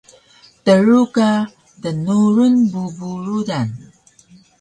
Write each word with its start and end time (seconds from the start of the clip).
Tru 0.65 1.01
ka 1.15 1.29
dnurun 1.81 2.55
bubu 2.71 3.09
rudan 3.25 3.69